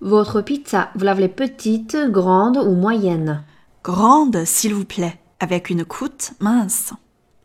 [0.00, 3.44] Votre pizza, vous l'avez petite, grande ou moyenne
[3.84, 6.92] Grande, s'il vous plaît, avec une croûte mince.